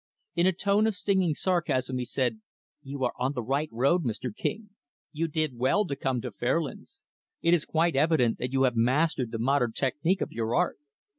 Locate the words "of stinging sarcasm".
0.87-1.99